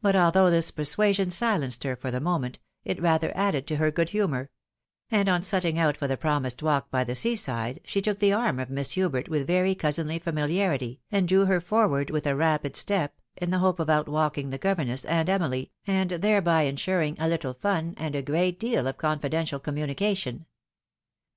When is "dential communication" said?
19.28-20.46